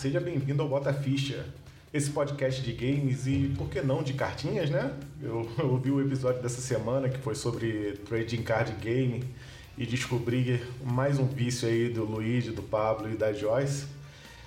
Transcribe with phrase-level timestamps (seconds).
[0.00, 1.44] Seja bem-vindo ao Bota Ficha,
[1.92, 4.94] esse podcast de games e, por que não, de cartinhas, né?
[5.22, 9.22] Eu, ouvi o episódio dessa semana que foi sobre trading card game
[9.76, 13.84] e descobri mais um vício aí do Luigi, do Pablo e da Joyce.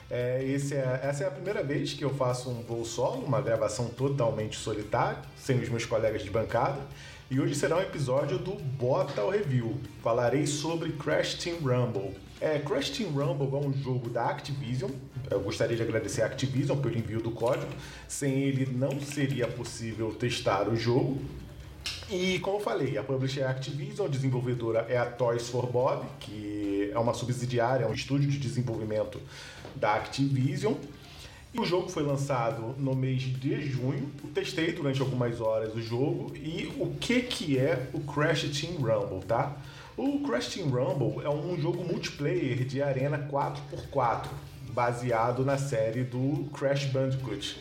[0.10, 3.90] É, é- essa é a primeira vez que eu faço um voo solo, uma gravação
[3.90, 6.82] totalmente solitária, sem os meus colegas de bancada.
[7.30, 9.80] E hoje será um episódio do Bota ao Review.
[10.02, 12.16] Falarei sobre Crash Team Rumble.
[12.44, 14.92] É, Crash Team Rumble é um jogo da Activision.
[15.32, 17.72] Eu gostaria de agradecer a Activision pelo envio do código.
[18.06, 21.22] Sem ele não seria possível testar o jogo.
[22.10, 25.68] E como eu falei, a publisher é a Activision, a desenvolvedora é a Toys for
[25.68, 29.22] Bob, que é uma subsidiária, é um estúdio de desenvolvimento
[29.74, 30.74] da Activision.
[31.54, 34.12] E o jogo foi lançado no mês de junho.
[34.22, 38.74] Eu testei durante algumas horas o jogo e o que que é o Crash Team
[38.82, 39.56] Rumble, tá?
[39.96, 44.26] O Crash Team Rumble é um jogo multiplayer de arena 4x4,
[44.72, 47.60] baseado na série do Crash Bandicoot.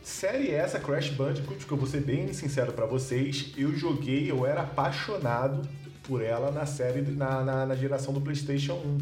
[0.00, 4.46] Série essa, Crash Bandicoot, que eu vou ser bem sincero pra vocês, eu joguei, eu
[4.46, 5.68] era apaixonado
[6.04, 8.98] por ela na série, na, na, na geração do PlayStation 1.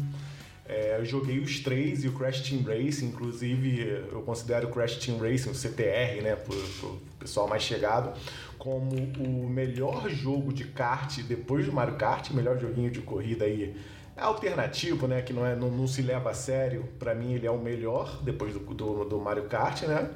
[0.67, 4.97] É, eu joguei os três e o Crash Team Racing, inclusive eu considero o Crash
[4.97, 8.19] Team Racing, o CTR, né, pro, pro pessoal mais chegado,
[8.57, 13.75] como o melhor jogo de kart depois do Mario Kart, melhor joguinho de corrida aí
[14.17, 16.87] alternativo, né, que não, é, não, não se leva a sério.
[16.97, 20.09] Pra mim ele é o melhor depois do, do, do Mario Kart, né?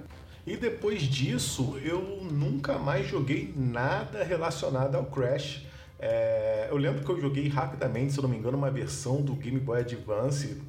[0.47, 2.01] E depois disso, eu
[2.31, 5.63] nunca mais joguei nada relacionado ao Crash.
[5.99, 9.59] É, eu lembro que eu joguei rapidamente, se não me engano, uma versão do Game
[9.59, 10.61] Boy Advance.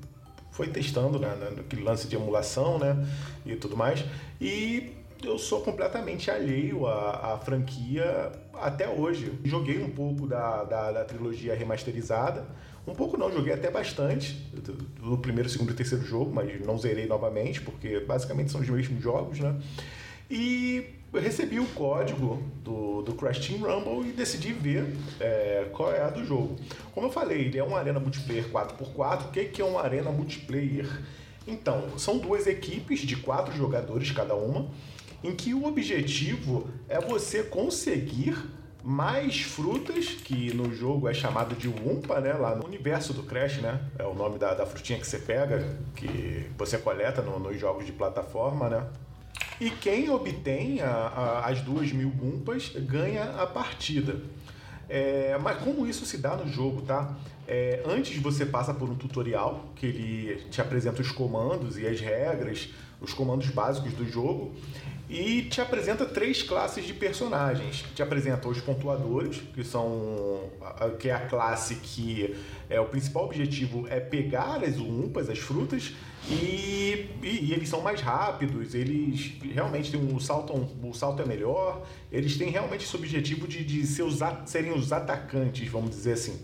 [0.51, 3.07] Foi testando né, naquele lance de emulação, né?
[3.47, 4.05] E tudo mais.
[4.41, 4.93] E
[5.23, 9.33] eu sou completamente alheio à, à franquia até hoje.
[9.45, 12.47] Joguei um pouco da, da, da trilogia remasterizada.
[12.87, 14.35] Um pouco não, joguei até bastante
[15.01, 19.01] do primeiro, segundo e terceiro jogo, mas não zerei novamente, porque basicamente são os mesmos
[19.03, 19.55] jogos, né?
[20.31, 24.87] E eu recebi o código do, do Crash Team Rumble e decidi ver
[25.19, 26.57] é, qual é a do jogo.
[26.95, 29.27] Como eu falei, ele é uma arena multiplayer 4x4.
[29.27, 30.87] O que, que é uma arena multiplayer?
[31.47, 34.69] Então, são duas equipes de quatro jogadores cada uma,
[35.25, 38.37] em que o objetivo é você conseguir
[38.83, 42.33] mais frutas, que no jogo é chamado de Wumpa, né?
[42.33, 43.79] Lá no universo do Crash, né?
[43.99, 47.85] É o nome da, da frutinha que você pega, que você coleta no- nos jogos
[47.85, 48.87] de plataforma, né?
[49.61, 54.17] E quem obtém a- a- as duas mil Wumpas ganha a partida.
[54.89, 57.15] É, mas como isso se dá no jogo, tá?
[57.47, 62.01] É, antes você passa por um tutorial que ele te apresenta os comandos e as
[62.01, 64.53] regras, os comandos básicos do jogo
[65.09, 67.85] e te apresenta três classes de personagens.
[67.97, 70.49] Te apresenta os pontuadores, que são
[70.99, 72.37] que é a classe que
[72.69, 75.93] é o principal objetivo é pegar as umpas, as frutas,
[76.29, 81.27] e, e- e eles são mais rápidos, eles realmente têm um salto, o salto é
[81.27, 86.13] melhor, eles têm realmente esse objetivo de, de ser os serem os atacantes, vamos dizer
[86.13, 86.39] assim.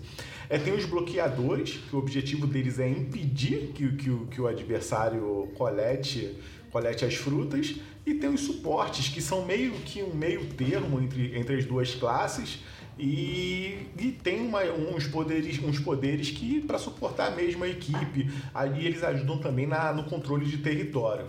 [0.49, 5.49] É, tem os bloqueadores, que o objetivo deles é impedir que, que, que o adversário
[5.57, 6.37] colete,
[6.77, 7.75] colete as frutas.
[8.05, 11.95] E tem os suportes, que são meio que um meio termo entre, entre as duas
[11.95, 12.59] classes.
[12.99, 18.31] E, e tem uma- uns poderes, uns poderes que para suportar a equipe.
[18.55, 21.27] Aí eles ajudam também na, no controle de território.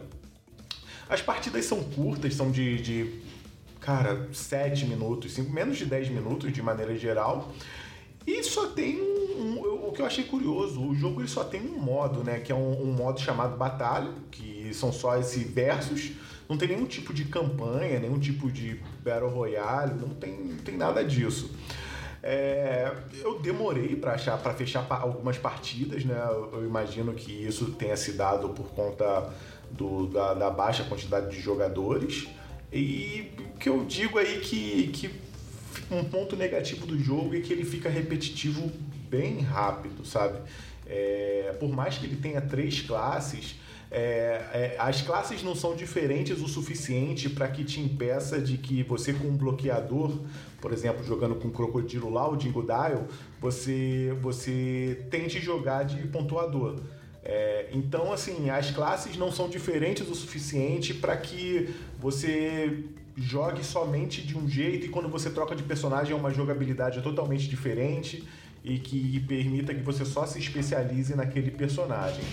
[1.09, 3.13] As partidas são curtas, são de, de
[3.79, 7.53] cara, 7 minutos, cinco, menos de 10 minutos de maneira geral.
[8.27, 11.61] E só tem um, um- O que eu achei curioso, o jogo ele só tem
[11.61, 12.39] um modo, né?
[12.41, 16.11] Que é um, um modo chamado Batalha, que são só esses versos.
[16.47, 20.75] Não tem nenhum tipo de campanha, nenhum tipo de Battle Royale, não tem, não tem
[20.77, 21.51] nada disso.
[22.21, 22.91] É,
[23.23, 26.17] eu demorei para achar, para fechar algumas partidas, né?
[26.53, 29.31] Eu imagino que isso tenha se dado por conta
[29.71, 32.27] do- da, da baixa quantidade de jogadores.
[32.73, 35.09] E o que eu digo aí que, que
[35.91, 38.71] um ponto negativo do jogo é que ele fica repetitivo
[39.09, 40.39] bem rápido, sabe?
[40.85, 43.55] É, por mais que ele tenha três classes,
[43.89, 43.95] é,
[44.53, 49.13] é, as classes não são diferentes o suficiente para que te impeça de que você
[49.13, 50.19] com um bloqueador,
[50.59, 53.07] por exemplo, jogando com o Crocodilo lá, o Dingo Dial,
[53.39, 56.81] você, você tente jogar de pontuador.
[57.29, 62.85] É, então, assim, as classes não são diferentes o suficiente para que você
[63.17, 67.49] jogue somente de um jeito e quando você troca de personagem é uma jogabilidade totalmente
[67.49, 68.23] diferente
[68.63, 72.23] e que permita que você só se especialize naquele personagem.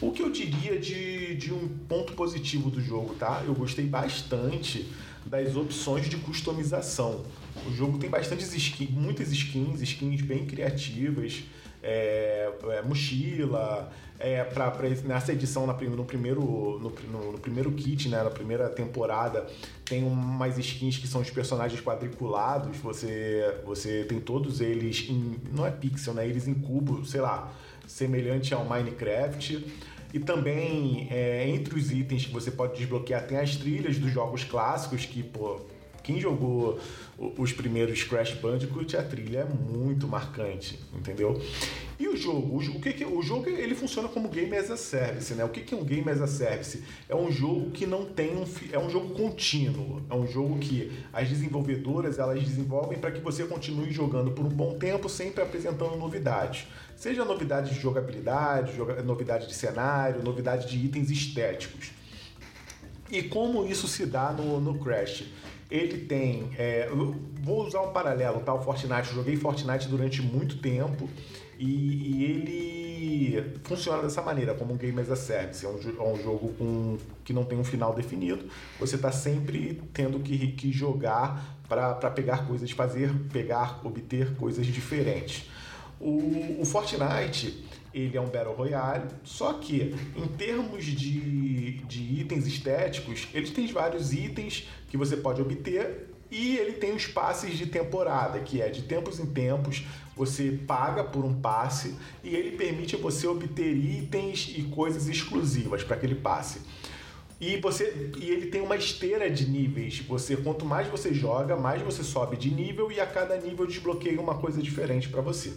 [0.00, 3.42] O que eu diria de, de um ponto positivo do jogo, tá?
[3.46, 4.88] Eu gostei bastante
[5.26, 7.26] das opções de customização.
[7.66, 11.42] O jogo tem bastantes skins, muitas skins, skins bem criativas,
[11.82, 14.72] é, é, mochila, é, pra,
[15.04, 19.46] nessa edição na, no, primeiro, no, no, no, primeiro kit, né, na primeira temporada,
[19.84, 25.66] tem umas skins que são os personagens quadriculados, você, você tem todos eles em, não
[25.66, 27.52] é pixel, né, eles em cubo, sei lá,
[27.86, 29.66] semelhante ao Minecraft.
[30.12, 34.42] E também, é, entre os itens que você pode desbloquear, tem as trilhas dos jogos
[34.42, 35.60] clássicos, que, pô,
[36.02, 36.78] quem jogou
[37.36, 41.40] os primeiros Crash Bandicoot, a trilha é muito marcante, entendeu?
[41.98, 42.56] E o jogo?
[42.56, 45.44] O, que, que o jogo ele funciona como game as a service, né?
[45.44, 46.82] O que, que é um game as a service?
[47.06, 50.90] É um jogo que não tem um é um jogo contínuo, é um jogo que
[51.12, 55.94] as desenvolvedoras elas desenvolvem para que você continue jogando por um bom tempo, sempre apresentando
[55.96, 56.66] novidades.
[56.96, 58.72] Seja novidade de jogabilidade,
[59.04, 61.90] novidade de cenário, novidade de itens estéticos.
[63.10, 65.24] E como isso se dá no, no Crash?
[65.70, 66.50] Ele tem.
[66.58, 66.88] É,
[67.42, 68.52] vou usar um paralelo, tá?
[68.52, 69.10] O Fortnite.
[69.10, 71.08] Eu joguei Fortnite durante muito tempo
[71.58, 75.64] e, e ele funciona dessa maneira, como um game as a service.
[75.64, 78.46] É um, é um jogo com, que não tem um final definido.
[78.78, 85.48] Você está sempre tendo que, que jogar para pegar coisas, fazer, pegar, obter coisas diferentes.
[86.00, 92.46] O, o Fortnite ele é um Battle Royale, só que em termos de, de itens
[92.46, 97.66] estéticos, ele tem vários itens que você pode obter e ele tem os passes de
[97.66, 99.84] temporada, que é de tempos em tempos
[100.16, 105.96] você paga por um passe e ele permite você obter itens e coisas exclusivas para
[105.96, 106.60] aquele passe.
[107.40, 110.00] E você e ele tem uma esteira de níveis.
[110.00, 114.20] Você quanto mais você joga, mais você sobe de nível e a cada nível desbloqueia
[114.20, 115.54] uma coisa diferente para você.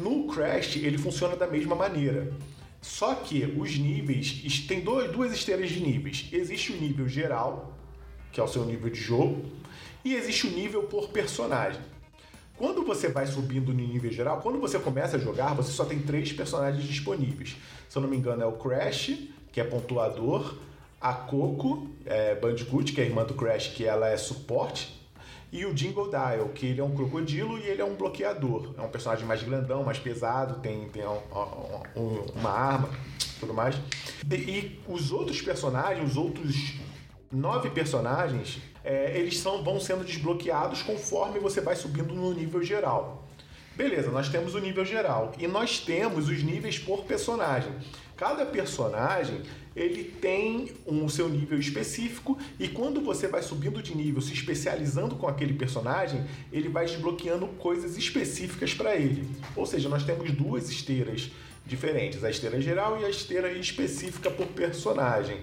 [0.00, 2.32] No Crash, ele funciona da mesma maneira.
[2.80, 6.28] Só que os níveis, tem duas esteiras de níveis.
[6.32, 7.76] Existe o nível geral,
[8.32, 9.44] que é o seu nível de jogo,
[10.04, 11.80] e existe o nível por personagem.
[12.56, 16.00] Quando você vai subindo no nível geral, quando você começa a jogar, você só tem
[16.00, 17.56] três personagens disponíveis.
[17.88, 19.16] Se eu não me engano, é o Crash,
[19.50, 20.56] que é pontuador,
[21.00, 25.01] a Coco, é Bandicoot, que é a irmã do Crash, que ela é suporte,
[25.52, 28.74] e o Jingle Dial, que ele é um crocodilo e ele é um bloqueador.
[28.78, 31.20] É um personagem mais grandão, mais pesado, tem, tem um,
[31.94, 32.88] um, uma arma
[33.42, 33.74] tudo mais.
[34.30, 36.74] E os outros personagens, os outros
[37.30, 43.28] nove personagens, é, eles são, vão sendo desbloqueados conforme você vai subindo no nível geral.
[43.74, 47.72] Beleza, nós temos o nível geral e nós temos os níveis por personagem.
[48.16, 49.42] Cada personagem
[49.74, 55.16] ele tem um seu nível específico e quando você vai subindo de nível, se especializando
[55.16, 59.28] com aquele personagem, ele vai desbloqueando coisas específicas para ele.
[59.56, 61.30] Ou seja, nós temos duas esteiras
[61.64, 65.40] diferentes, a esteira geral e a esteira específica por personagem.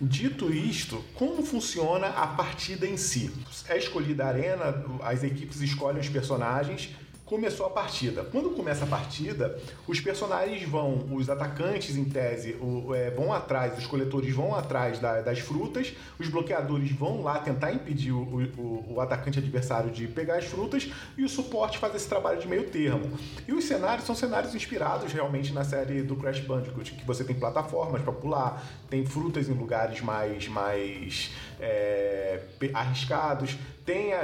[0.00, 3.30] Dito isto, como funciona a partida em si?
[3.68, 6.90] É escolhida a arena, as equipes escolhem os personagens
[7.24, 8.22] começou a partida.
[8.24, 13.78] Quando começa a partida, os personagens vão, os atacantes em tese, o, é, vão atrás,
[13.78, 18.22] os coletores vão atrás da, das frutas, os bloqueadores vão lá tentar impedir o,
[18.58, 22.46] o, o, atacante adversário de pegar as frutas e o suporte faz esse trabalho de
[22.46, 23.10] meio termo.
[23.48, 27.34] E os cenários são cenários inspirados realmente na série do Crash Bandicoot, que você tem
[27.34, 32.40] plataformas para pular, tem frutas em lugares mais, mais é,
[32.74, 34.22] arriscados, tem a,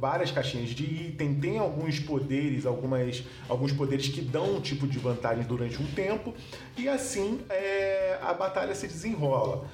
[0.00, 2.19] várias caixinhas de item, tem alguns poderes,
[2.66, 6.34] algumas, alguns poderes que dão um tipo de vantagem durante um tempo,
[6.76, 9.68] e assim é, a batalha se desenrola.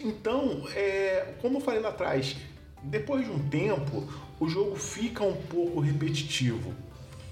[0.00, 2.36] Então, é, como eu falei lá atrás,
[2.82, 4.08] depois de um tempo,
[4.40, 6.74] o jogo fica um pouco repetitivo.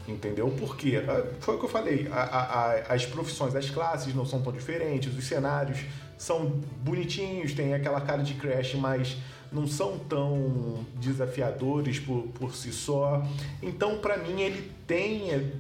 [0.06, 0.48] Entendeu?
[0.50, 1.02] Por quê?
[1.06, 2.08] Ah, foi o que eu falei.
[2.10, 5.80] A, a, as profissões, as classes não são tão diferentes, os cenários
[6.16, 9.16] são bonitinhos, tem aquela cara de Crash, mas
[9.52, 13.26] não são tão desafiadores por, por si só.
[13.62, 15.52] Então, para mim, ele tem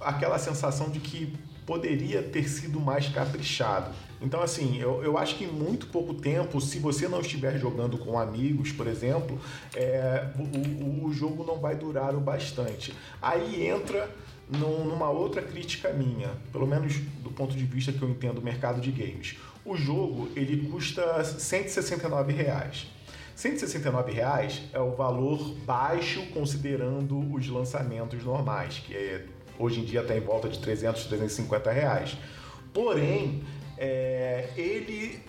[0.00, 1.32] aquela sensação de que
[1.64, 3.92] poderia ter sido mais caprichado.
[4.20, 7.98] Então, assim, eu, eu acho que em muito pouco tempo, se você não estiver jogando
[7.98, 9.38] com amigos, por exemplo,
[9.74, 12.94] é, o, o, o jogo não vai durar o bastante.
[13.20, 14.08] Aí entra
[14.48, 18.80] numa outra crítica minha, pelo menos do ponto de vista que eu entendo o mercado
[18.80, 19.36] de games.
[19.64, 22.86] O jogo ele custa 169 reais.
[23.36, 29.26] 169 reais é o valor baixo considerando os lançamentos normais, que é,
[29.58, 32.16] hoje em dia está em volta de 300, 350 reais.
[32.72, 33.44] Porém,
[33.76, 35.20] é, ele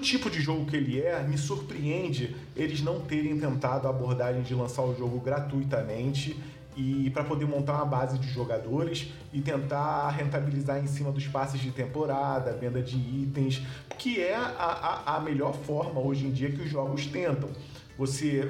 [0.00, 4.54] tipo de jogo que ele é, me surpreende eles não terem tentado a abordagem de
[4.54, 6.36] lançar o jogo gratuitamente
[6.78, 11.60] e para poder montar uma base de jogadores e tentar rentabilizar em cima dos passes
[11.60, 13.60] de temporada, venda de itens,
[13.98, 17.50] que é a, a, a melhor forma hoje em dia que os jogos tentam.
[17.98, 18.48] Você,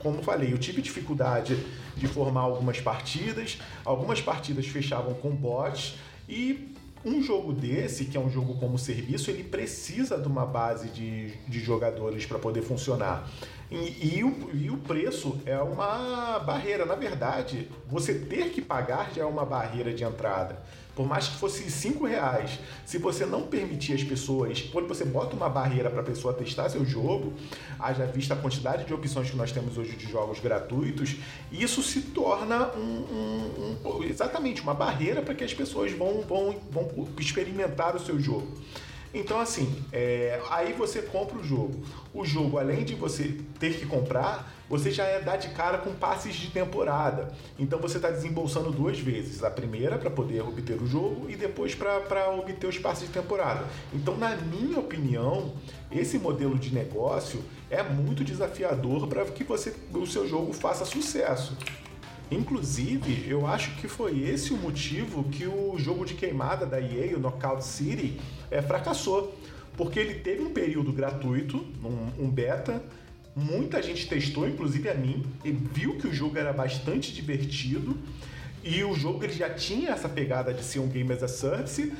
[0.00, 1.56] como falei, eu tive dificuldade
[1.96, 5.96] de formar algumas partidas, algumas partidas fechavam com bots
[6.28, 10.88] e um jogo desse, que é um jogo como serviço, ele precisa de uma base
[10.88, 13.30] de, de jogadores para poder funcionar.
[13.70, 16.86] E, e, o, e o preço é uma barreira.
[16.86, 20.62] Na verdade, você ter que pagar já é uma barreira de entrada.
[20.98, 25.36] Por mais que fosse cinco reais, se você não permitir as pessoas, quando você bota
[25.36, 27.34] uma barreira para a pessoa testar seu jogo,
[27.78, 31.14] haja vista a quantidade de opções que nós temos hoje de jogos gratuitos,
[31.52, 36.58] isso se torna um, um, um, exatamente uma barreira para que as pessoas vão, vão,
[36.68, 38.48] vão experimentar o seu jogo.
[39.12, 41.82] Então, assim, é, aí você compra o jogo.
[42.12, 45.94] O jogo, além de você ter que comprar, você já é dar de cara com
[45.94, 47.32] passes de temporada.
[47.58, 49.42] Então você está desembolsando duas vezes.
[49.42, 53.64] A primeira para poder obter o jogo e depois para obter os passes de temporada.
[53.94, 55.54] Então, na minha opinião,
[55.90, 61.56] esse modelo de negócio é muito desafiador para que você, o seu jogo faça sucesso.
[62.30, 67.16] Inclusive, eu acho que foi esse o motivo que o jogo de queimada da EA,
[67.16, 68.20] o Knockout City,
[68.50, 69.34] é, fracassou.
[69.76, 72.82] Porque ele teve um período gratuito, um, um beta,
[73.34, 77.96] muita gente testou, inclusive a mim, e viu que o jogo era bastante divertido.
[78.62, 81.92] E o jogo ele já tinha essa pegada de ser um game as a service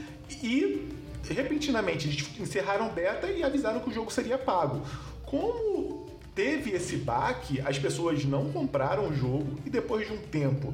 [0.43, 0.89] e
[1.31, 4.83] repentinamente eles encerraram o beta e avisaram que o jogo seria pago.
[5.25, 5.98] Como
[6.39, 10.73] teve esse baque, as pessoas não compraram o jogo e depois de um tempo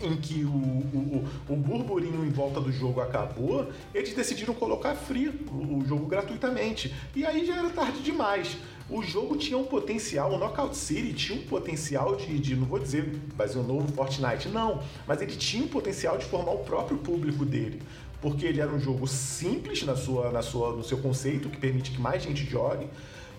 [0.00, 5.30] em que o, o, o, burburinho em volta do jogo acabou, eles decidiram colocar free
[5.50, 6.94] o, o jogo gratuitamente.
[7.16, 8.56] E aí já era tarde demais.
[8.88, 12.78] O jogo tinha um potencial, o Knockout City tinha um potencial de, de não vou
[12.78, 16.98] dizer fazer um novo Fortnite, não, mas ele tinha um potencial de formar o próprio
[16.98, 17.82] público dele
[18.20, 21.92] porque ele era um jogo simples na sua, na sua, no seu conceito, que permite
[21.92, 22.88] que mais gente jogue,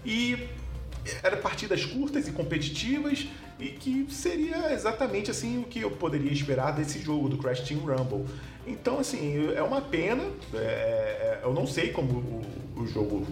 [0.06, 0.48] e
[1.24, 3.28] eram partidas curtas e competitivas
[3.60, 7.82] e que seria exatamente assim o que eu poderia esperar desse jogo do Crash Team
[7.82, 8.26] Rumble.
[8.66, 10.24] Então, assim, é uma pena.
[10.54, 12.44] É, é eu não sei como
[12.76, 13.26] o, o jogo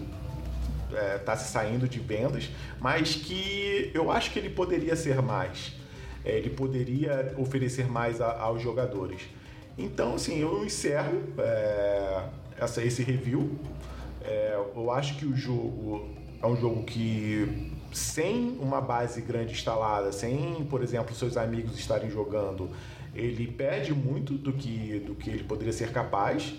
[1.16, 5.72] está é, se saindo de vendas, mas que eu acho que ele poderia ser mais.
[6.24, 9.22] É, ele poderia oferecer mais a, aos jogadores.
[9.76, 12.24] Então, assim, eu encerro é,
[12.58, 13.56] essa, esse review.
[14.22, 20.12] É, eu acho que o jogo é um jogo que sem uma base grande instalada,
[20.12, 22.70] sem, por exemplo, seus amigos estarem jogando,
[23.14, 26.54] ele perde muito do que, do que ele poderia ser capaz.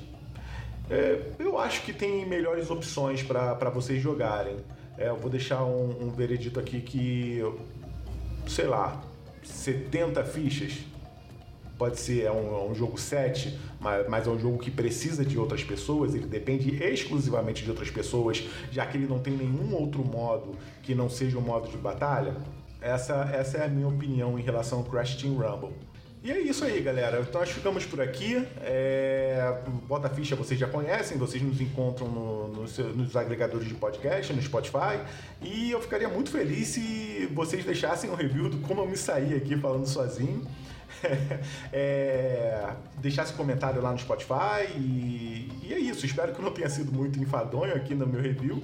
[0.89, 4.57] É, eu acho que tem melhores opções para vocês jogarem.
[4.97, 7.41] É, eu vou deixar um, um veredito aqui que,
[8.47, 9.01] sei lá,
[9.43, 10.79] 70 fichas
[11.79, 15.23] pode ser é um, é um jogo 7, mas, mas, é um jogo que precisa
[15.23, 19.73] de outras pessoas, ele depende exclusivamente de outras pessoas, já que ele não tem nenhum
[19.73, 22.35] outro modo que não seja o modo de batalha.
[22.81, 25.73] Essa, essa é a minha opinião em relação ao Crash Team Rumble.
[26.21, 27.21] E é isso aí, galera.
[27.21, 28.45] Então nós ficamos por aqui.
[28.61, 29.57] É...
[29.87, 34.33] Bota Ficha vocês já conhecem, vocês nos encontram no, no seu, nos agregadores de podcast,
[34.33, 34.99] no Spotify.
[35.41, 39.33] E eu ficaria muito feliz se vocês deixassem um review do como eu me saí
[39.33, 40.45] aqui falando sozinho.
[41.71, 44.67] é, deixasse comentário lá no Spotify.
[44.75, 46.05] E, e é isso.
[46.05, 48.61] Espero que não tenha sido muito enfadonho aqui no meu review.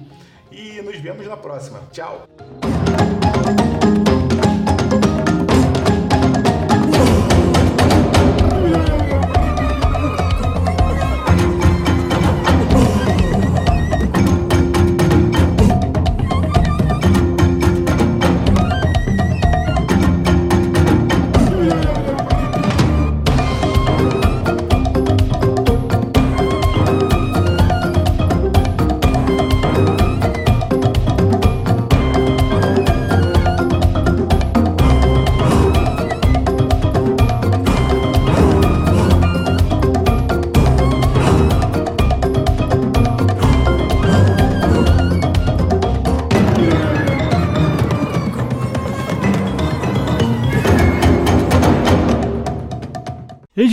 [0.50, 1.80] E nos vemos na próxima.
[1.92, 2.26] Tchau!